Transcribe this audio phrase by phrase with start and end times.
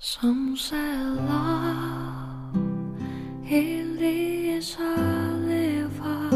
[0.00, 2.54] Some say love
[3.44, 4.94] it is a
[5.42, 6.30] river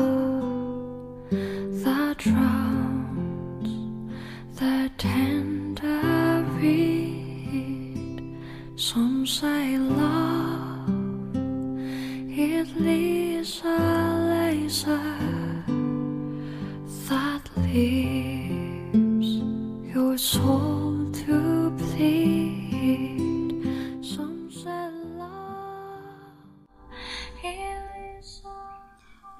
[1.84, 3.70] that drowns
[4.58, 8.36] the tender reed.
[8.74, 10.90] Some say love
[12.28, 15.14] it is a laser
[17.08, 18.11] that leaves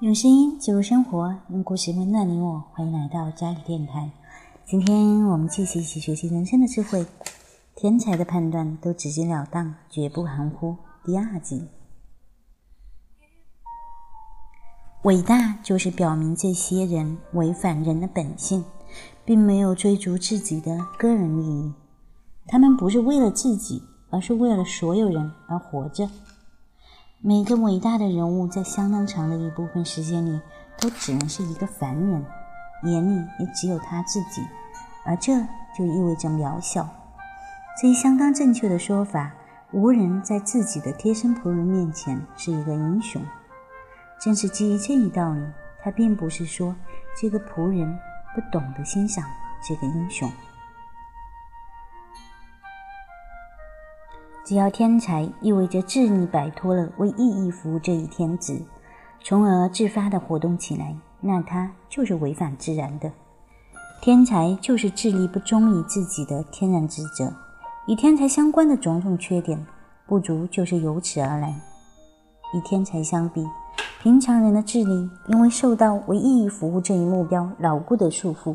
[0.03, 2.61] 用声音记录生活，用故事温暖你我。
[2.73, 4.11] 欢迎来到家里电台。
[4.65, 7.05] 今天我们继续一起学习人生的智慧。
[7.73, 10.75] 天才的判断都直截了当，绝不含糊。
[11.05, 11.69] 第二集，
[15.03, 18.65] 伟大就是表明这些人违反人的本性，
[19.23, 21.73] 并没有追逐自己的个人利益。
[22.47, 26.09] 他们不是为了自己，而是为了所有人而活着。
[27.25, 30.41] 每个伟大的人物在相当长的一部分时间里，
[30.77, 32.25] 都只能是一个凡人，
[32.83, 34.45] 眼里也只有他自己，
[35.05, 35.39] 而这
[35.73, 36.85] 就意味着渺小。
[37.81, 39.31] 这一相当正确的说法，
[39.71, 43.21] 无人在自己的贴身仆人面前是一个英雄。
[44.19, 45.41] 正是基于这一道理，
[45.81, 46.75] 他并不是说
[47.17, 47.97] 这个仆人
[48.35, 49.23] 不懂得欣赏
[49.65, 50.29] 这个英雄。
[54.45, 58.61] 只要天才意味着智力摆脱了为意义服务这一天职，
[59.23, 63.09] 从而自发地活动起来，那他就是违反自然的。
[64.01, 67.31] 天才就是智力不忠于自己的天然职责，
[67.87, 69.65] 与天才相关的种种缺点、
[70.05, 71.55] 不足就是由此而来。
[72.53, 73.47] 与天才相比，
[74.01, 78.53] 平常人的智力因为受到为意义服务这一目标牢固的束缚，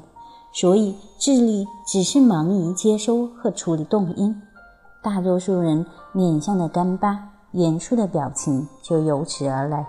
[0.53, 4.39] 所以智力只是忙于接收和处理动因。
[5.02, 9.86] 大多数人脸上的干巴、严肃的表情就由此而来。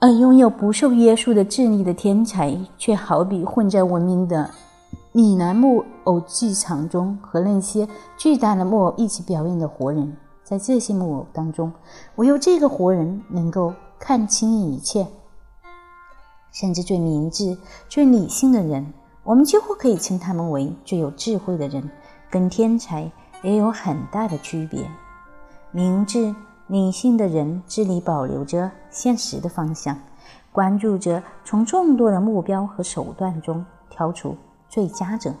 [0.00, 4.48] 而拥有不受约束的智力的天才，却好比混在文明的
[5.12, 10.16] 米兰木偶剧场中和那些巨大的木偶一起表演的活人。
[10.44, 11.70] 在这些木偶当中，
[12.16, 15.06] 唯有这个活人能够看清一切，
[16.52, 17.58] 甚至最明智、
[17.88, 21.90] 最理性的人，我们几乎可以称他们为最有智慧的人。
[22.30, 23.10] 跟天才
[23.42, 24.88] 也有很大的区别。
[25.70, 26.34] 明智、
[26.66, 29.98] 理性的人智力保留着现实的方向，
[30.52, 34.36] 关注着从众多的目标和手段中挑出
[34.68, 35.32] 最佳者，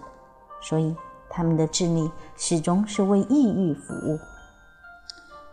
[0.60, 0.94] 所以
[1.30, 4.18] 他们的智力始终是为意欲服务。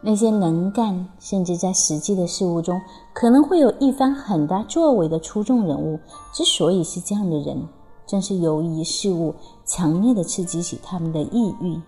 [0.01, 2.79] 那些能干，甚至在实际的事物中
[3.11, 5.99] 可能会有一番很大作为的出众人物，
[6.31, 7.67] 之所以是这样的人。
[8.05, 9.33] 正是由于事物
[9.65, 11.81] 强烈的刺激起他们的抑郁，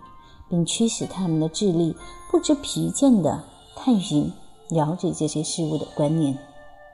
[0.49, 1.95] 并驱使他们的智力
[2.31, 3.43] 不知疲倦地
[3.75, 4.33] 探寻、
[4.69, 6.37] 了解这些事物的观念，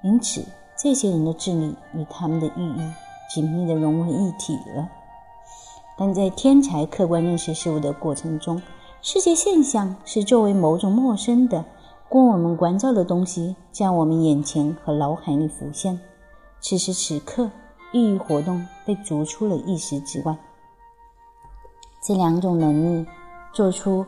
[0.04, 0.46] 因此
[0.78, 2.76] 这些人的智力与他们的意
[3.34, 4.90] 紧密地融为一体了。
[5.98, 8.62] 但在天才客观认识事物的过程中，
[9.02, 11.64] 世界现象是作为某种陌生的、
[12.10, 16.00] 供我们关照的东西，在我们眼前和脑海里浮现。
[16.60, 17.50] 此时此刻。
[17.96, 20.36] 意欲活动被逐出了意识之外。
[22.06, 23.08] 这两种能力
[23.54, 24.06] 做出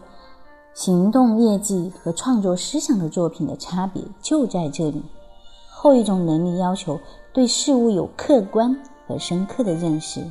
[0.73, 5.01] 行动业绩和创作思想的作品的差别就在这里。
[5.69, 7.00] 后一种能力要求
[7.31, 10.29] 对事物有客观和深刻的认识，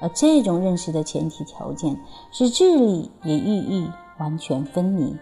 [0.00, 1.96] 而这种认识的前提条件
[2.32, 3.88] 是智力与意欲
[4.18, 5.16] 完全分离；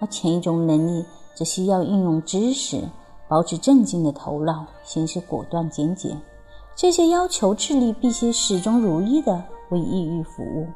[0.00, 1.04] 而前一种能力
[1.34, 2.82] 则需要运用知识，
[3.26, 6.14] 保持镇静的头脑，行事果断简洁。
[6.74, 10.66] 这些要求智力必须始终如一的为意欲服务。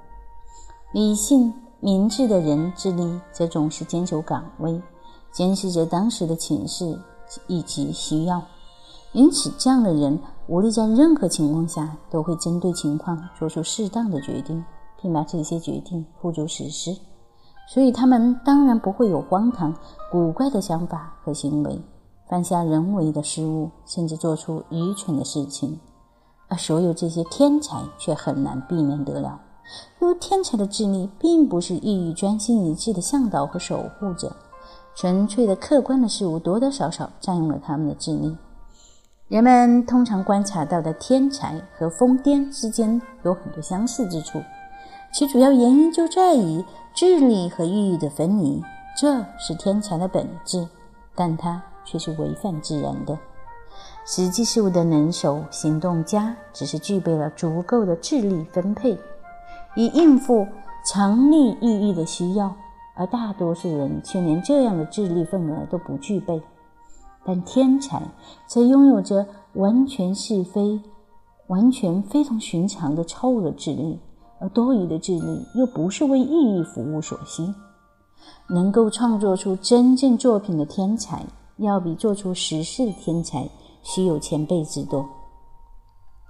[0.96, 4.80] 理性、明智的人智力则总是坚守岗位，
[5.30, 6.98] 监视着当时的情势
[7.48, 8.42] 以及需要。
[9.12, 14.64] 因此，这样的人无论在任何情况下都会针对情况做出适当的决定，
[15.02, 16.96] 并把这些决定付诸实施。
[17.68, 19.74] 所以，他们当然不会有荒唐、
[20.10, 21.78] 古怪的想法和行为。
[22.26, 25.78] 犯下人为的失误，甚至做出愚蠢的事情，
[26.48, 29.38] 而所有这些天才却很难避免得了，
[30.00, 34.34] 因为天才的智力并不是意欲专心一致的向导和守护者，
[34.94, 38.36] 纯粹的客观的事物多多少少占用了他们的智力。
[39.28, 44.40] 人们通常观察到的天才和疯癫之间有很多相似之处，
[45.12, 46.64] 其主要原因就在于
[46.94, 48.62] 智力和意欲的分离，
[48.96, 50.68] 这是天才的本质，
[51.14, 51.62] 但他。
[51.88, 53.16] 却是违反自然的。
[54.04, 58.98] 实际事物的能手、行动家，只是具备了足够的智力分配，
[59.76, 60.46] 以应付
[60.84, 62.54] 强力意义的需要，
[62.96, 66.42] 而大多数人却连这样的智力份额都不具备。
[67.24, 68.02] 但天才
[68.46, 70.80] 则拥有着完全是非、
[71.48, 73.98] 完全非同寻常的超额智力，
[74.40, 77.42] 而多余的智力又不是为意义服务所需。
[78.48, 81.24] 能够创作出真正作品的天才，
[81.56, 83.48] 要比做出实事的天才
[83.82, 85.04] 需有千倍之多。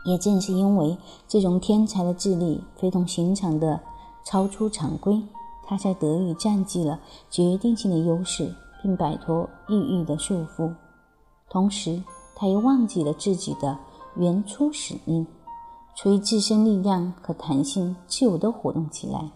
[0.07, 0.97] 也正是因为
[1.29, 3.79] 这种天才的智力非同寻常的
[4.25, 5.21] 超出常规，
[5.67, 6.99] 他才得以占据了
[7.29, 10.73] 决定性的优势，并摆脱抑郁的束缚。
[11.51, 12.03] 同时，
[12.37, 13.77] 他也忘记了自己的
[14.15, 15.27] 原初使命，
[15.97, 19.31] 出于自身力量和弹性自由地活动起来。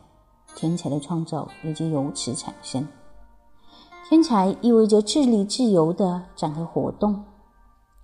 [0.57, 2.87] 天才的创造也就由此产生。
[4.09, 7.23] 天才意味着智力自由地展开活动，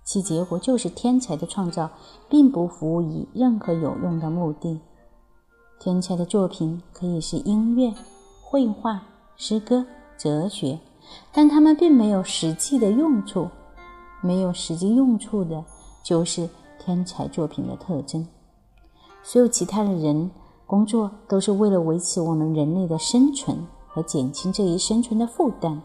[0.07, 1.89] 其结果就是天才的创造
[2.29, 4.79] 并不服务于任何有用的目的。
[5.81, 7.93] 天才的作品可以是音乐、
[8.41, 9.03] 绘画、
[9.35, 9.85] 诗歌、
[10.17, 10.79] 哲学，
[11.33, 13.49] 但他们并没有实际的用处。
[14.21, 15.65] 没有实际用处的，
[16.01, 16.49] 就是
[16.79, 18.25] 天才作品的特征。
[19.21, 20.31] 所有其他的人。
[20.65, 25.81] 工作都是为了维持我们人类的生存和减轻这一生存的负担。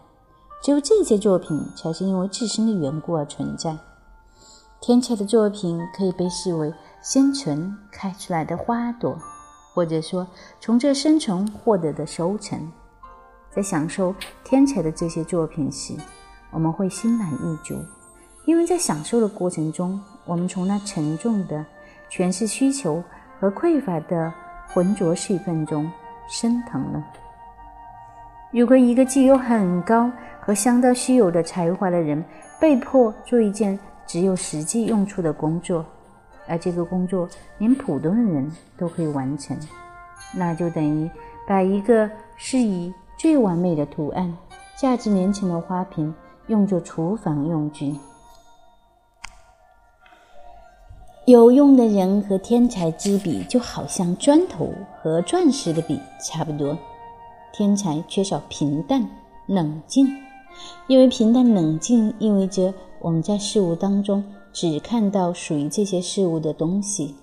[0.61, 3.77] 只有这些作品才是因为自身的缘故而存在。
[4.85, 9.17] 天才的作品可以被视为生存开出来的花朵，
[9.73, 10.27] 或者说
[10.59, 12.69] 从这生存获得的收成。
[13.49, 14.13] 在享受
[14.43, 15.93] 天才的这些作品时，
[16.51, 17.75] 我们会心满意足，
[18.43, 21.65] 因为在享受的过程中，我们从那沉重的
[22.11, 23.01] 诠释需求
[23.39, 24.33] 和匮乏的。
[24.73, 25.91] 浑浊气氛中
[26.27, 27.03] 升腾了。
[28.51, 30.09] 如果一个具有很高
[30.39, 32.23] 和相当稀有的才华的人
[32.59, 35.85] 被迫做一件只有实际用处的工作，
[36.47, 37.27] 而这个工作
[37.57, 39.57] 连普通的人都可以完成，
[40.35, 41.09] 那就等于
[41.47, 44.35] 把一个适宜最完美的图案、
[44.77, 46.13] 价值连城的花瓶
[46.47, 47.95] 用作厨房用具。
[51.25, 56.77] 有用的人和天才之比，就好像砖头和钻石的比差不多。
[57.53, 59.07] 天才缺少平淡
[59.45, 60.05] 冷静，
[60.87, 62.73] 因为平淡冷静意味着
[63.03, 64.23] 我们在事物当中
[64.53, 67.13] 只看到属于这些事物的东西，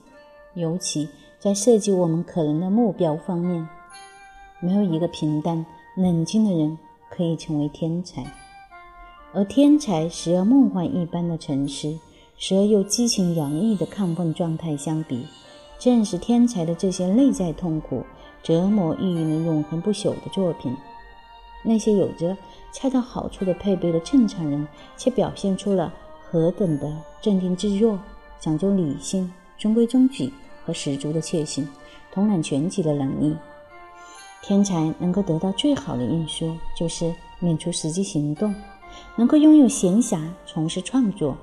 [0.52, 3.66] 尤其在设计我们可能的目标方面。
[4.60, 5.64] 没有一个平淡
[5.96, 6.76] 冷静的人
[7.08, 8.22] 可以成为天才，
[9.32, 11.98] 而天才时而梦幻一般的沉思。
[12.36, 15.26] 时而又激情洋溢的亢奋状态相比，
[15.78, 18.02] 正是天才的这些内在痛苦
[18.42, 20.74] 折磨抑郁了永恒不朽的作品。
[21.62, 22.36] 那些有着
[22.72, 24.66] 恰到好处的配备的正常人，
[24.96, 25.92] 却表现出了
[26.22, 26.90] 何等的
[27.20, 27.98] 镇定自若、
[28.38, 30.32] 讲究理性、中规中矩
[30.64, 31.68] 和十足的确信、
[32.12, 33.36] 统揽全局的能力。
[34.42, 38.54] 天才能够得到最好的运输，就是免除实际行动，
[39.16, 41.36] 能够拥有闲暇从事创作。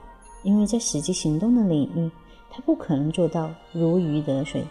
[0.44, 2.10] 因为在实际行动的领域，
[2.50, 4.64] 他不可能做到如鱼得水。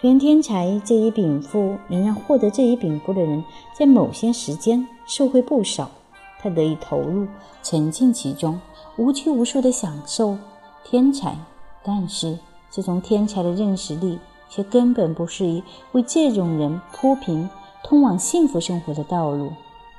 [0.00, 3.42] 虽然天才这一禀赋能让获得这一禀赋的人
[3.72, 5.90] 在某些时间受惠不少，
[6.38, 7.26] 他得以投入
[7.64, 8.60] 沉浸其中，
[8.96, 10.38] 无拘无束地享受
[10.84, 11.36] 天才。
[11.82, 12.38] 但是，
[12.70, 15.60] 这种天才的认识力却根本不适宜
[15.90, 17.50] 为这种人铺平
[17.82, 19.50] 通往幸福生活的道路。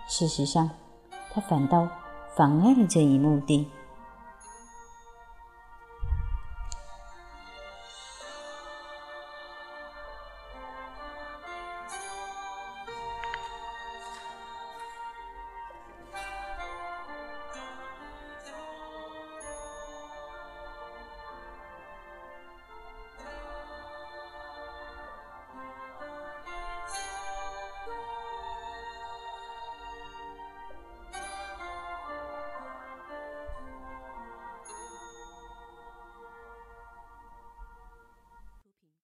[0.07, 0.69] 事实上，
[1.33, 1.85] 他反倒
[2.37, 3.67] 妨碍了这一目的。